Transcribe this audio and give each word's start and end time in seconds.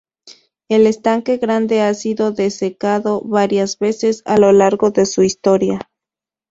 El 0.67 0.87
Estanque 0.87 1.37
Grande 1.37 1.81
ha 1.81 1.93
sido 1.93 2.31
desecado 2.31 3.21
varias 3.23 3.77
veces 3.77 4.23
a 4.25 4.39
lo 4.39 4.51
largo 4.51 4.89
de 4.89 5.05
su 5.05 5.21
historia. 5.21 5.79